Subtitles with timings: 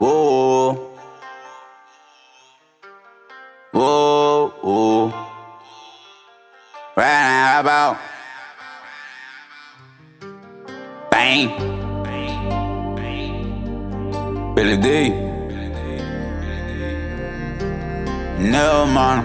[0.00, 0.96] Whoa.
[3.72, 4.48] Whoa.
[4.62, 5.08] Whoa.
[6.96, 7.98] Right now, about.
[11.10, 11.48] Bang.
[14.54, 15.12] BiLLi'D.
[18.40, 19.20] No, man.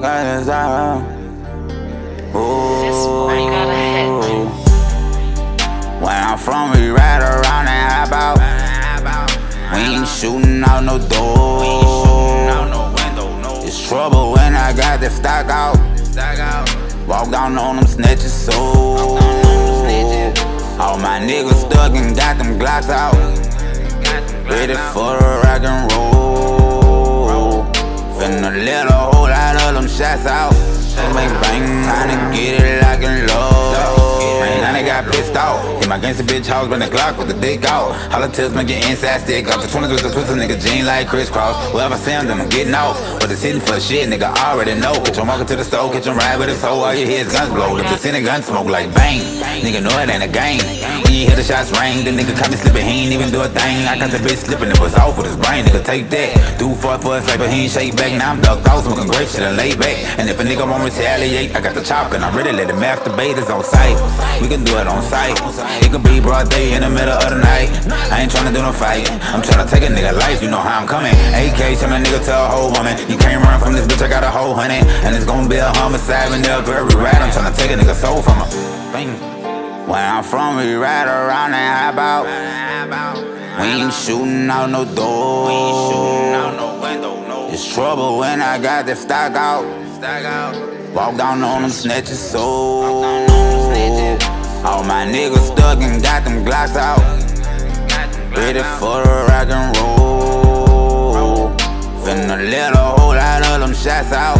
[0.00, 1.04] Got his eye.
[2.32, 2.81] This
[9.82, 11.64] Ain't shooting out no door.
[13.66, 15.76] It's trouble when I got the stock out.
[17.08, 18.52] Walk down on them snitches, so.
[20.78, 23.14] All my niggas stuck and got them Glocks out.
[24.48, 27.64] Ready for the rock and roll.
[28.18, 30.52] Finna let a whole lot of them shots out.
[31.14, 33.41] Bang bang, tryna get it lock and low.
[35.92, 37.92] My gangsta bitch house, bring the Glock with the dick out.
[38.10, 39.60] Holla tips, make your inside stick up.
[39.60, 41.54] The 20s with the twisted nigga, jean like crisscross.
[41.74, 42.96] Wherever I see then I'm getting off.
[43.20, 44.94] But it's hitting for shit, nigga, I already know.
[45.04, 46.80] Catch him walking to the store, catch him ride with his hoe.
[46.80, 47.76] All you hear is guns blow.
[47.76, 49.20] If in a gun smoke like bang.
[49.60, 51.11] Nigga know it ain't a game.
[51.12, 53.48] You hear the shots ring, the nigga caught me slipping, he ain't even do a
[53.52, 53.84] thing.
[53.84, 55.60] I got the bitch slipping, it was off with his brain.
[55.60, 56.32] Nigga, take that.
[56.56, 58.16] Do fought for a sniper, he ain't shake back.
[58.16, 60.00] Now I'm ducked out, smoking great shit and lay back.
[60.16, 62.72] And if a nigga won't retaliate, I got the chop and I'm ready let the
[62.80, 63.92] masturbate is on sight.
[64.40, 65.36] We can do it on sight.
[65.84, 67.68] It could be broad day in the middle of the night.
[68.08, 69.04] I ain't tryna do no fight.
[69.36, 71.12] I'm tryna take a nigga life, you know how I'm coming.
[71.36, 72.96] AK, tell a nigga to a whole woman.
[73.12, 74.80] You can't run from this bitch, I got a whole honey.
[75.04, 77.20] And it's gonna be a homicide when they'll every ride.
[77.20, 78.48] I'm tryna take a nigga soul from her.
[78.96, 79.31] Bang.
[79.86, 82.24] Where I'm from, we ride around and hop out.
[83.60, 85.46] We ain't shooting out no door.
[85.46, 87.48] We ain't shooting out no window, no.
[87.50, 89.64] It's trouble when I got the stock out.
[90.94, 92.38] Walk down on them snatches, so.
[94.64, 97.00] All my niggas stuck and got them Glocks out.
[98.36, 101.50] Ready for the rock and roll.
[102.04, 104.38] Finna let a whole lot of them shots out.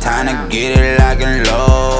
[0.00, 1.93] Time to get it lock and low.